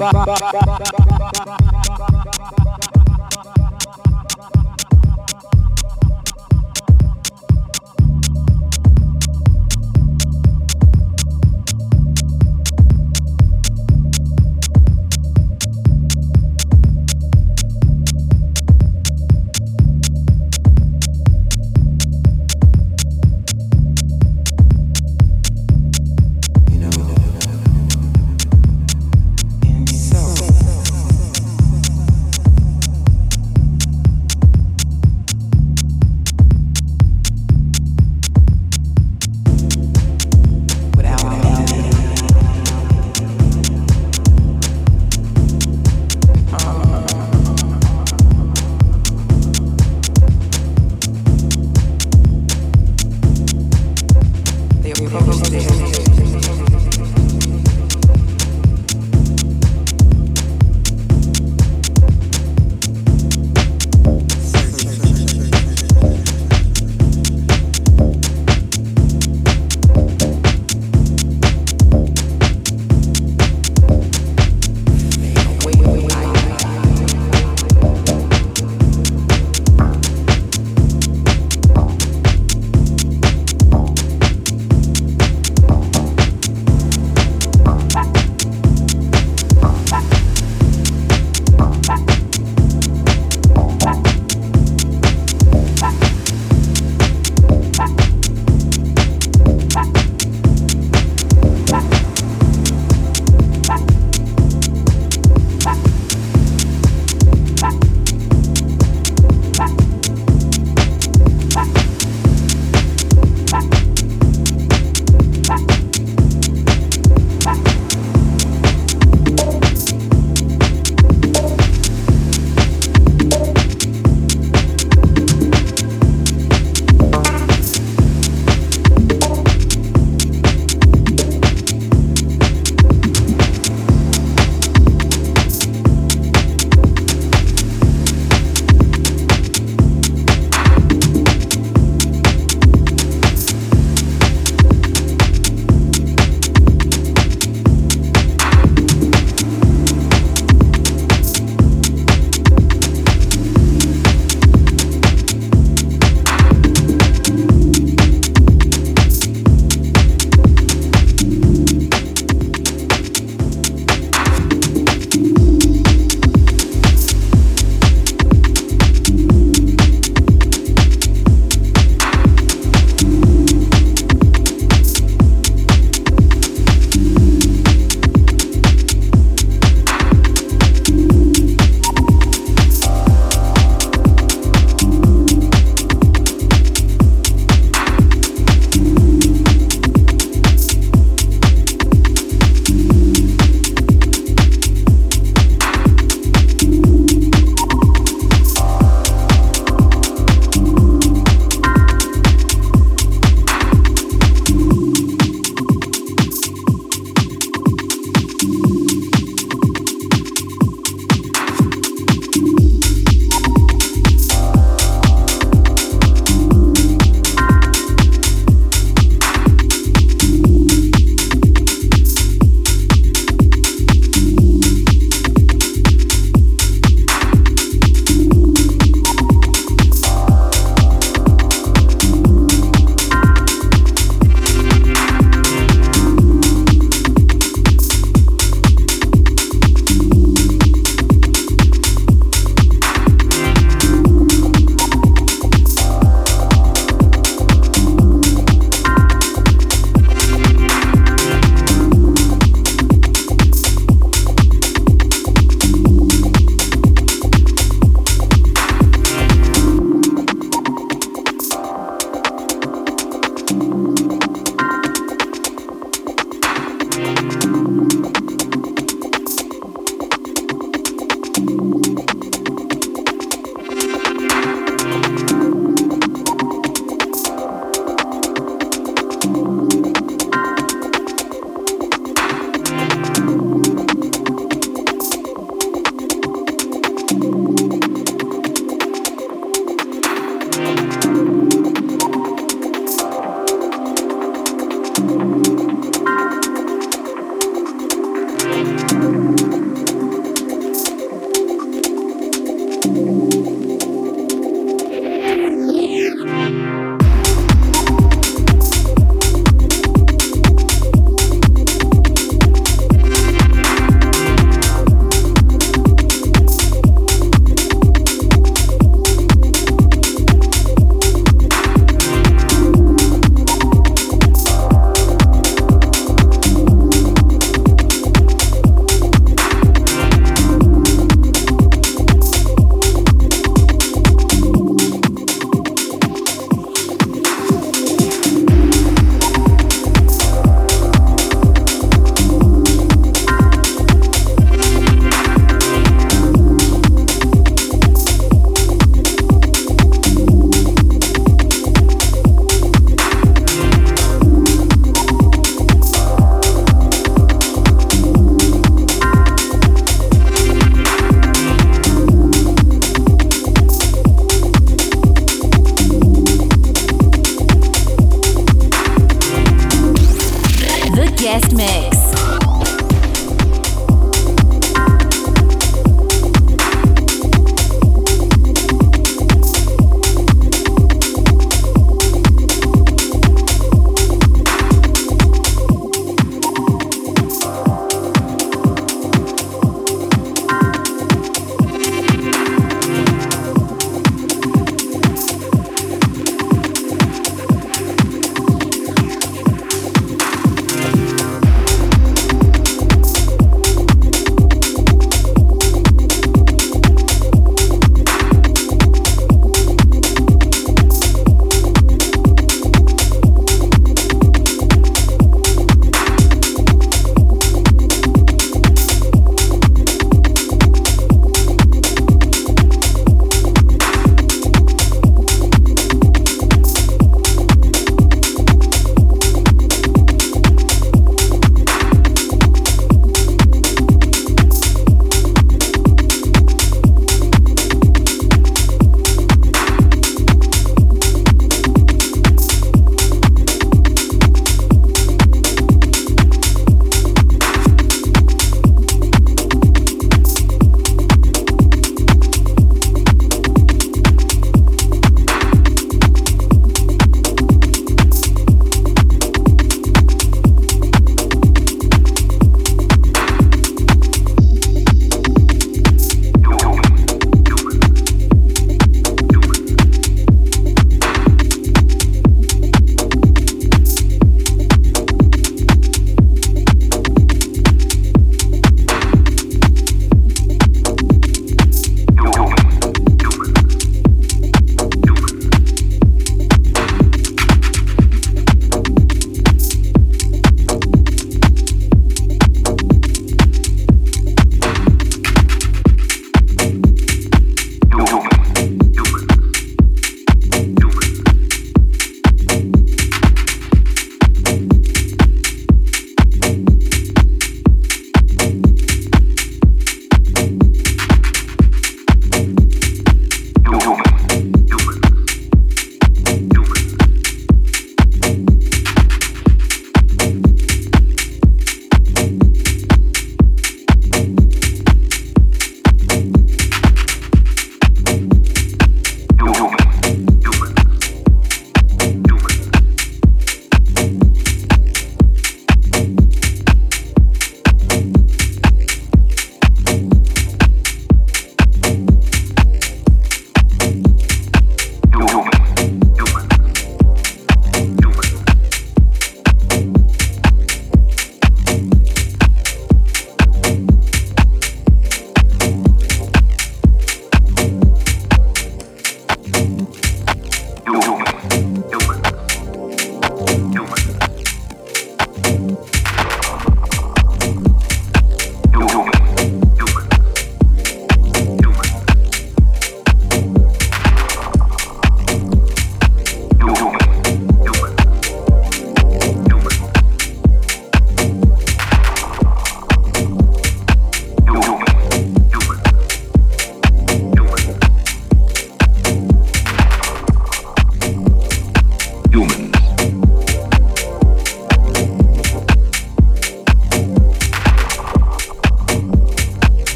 Bye. 0.00 0.12
Bye. 0.12 0.24
Bye. 0.24 0.59